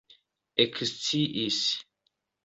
eksciis 0.63 1.59